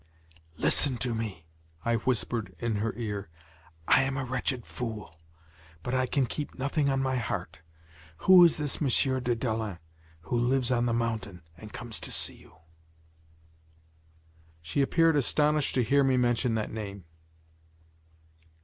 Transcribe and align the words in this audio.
"Listen 0.57 0.97
to 0.97 1.13
me," 1.13 1.45
I 1.85 1.97
whispered 1.97 2.55
in 2.57 2.77
her 2.77 2.91
ear, 2.95 3.29
"I 3.87 4.01
am 4.01 4.17
a 4.17 4.25
wretched 4.25 4.65
fool, 4.65 5.13
but 5.83 5.93
I 5.93 6.07
can 6.07 6.25
keep 6.25 6.57
nothing 6.57 6.89
on 6.89 7.03
my 7.03 7.17
heart. 7.17 7.61
Who 8.25 8.43
is 8.43 8.57
this 8.57 8.81
M. 8.81 8.87
de 9.19 9.35
Dalens 9.35 9.77
who 10.21 10.39
lives 10.39 10.71
on 10.71 10.87
the 10.87 10.91
mountain 10.95 11.43
and 11.55 11.71
comes 11.71 11.99
to 11.99 12.11
see 12.11 12.37
you?" 12.37 12.55
She 14.63 14.81
appeared 14.81 15.15
astonished 15.15 15.75
to 15.75 15.83
hear 15.83 16.03
me 16.03 16.17
mention 16.17 16.55
that 16.55 16.71
name. 16.73 17.05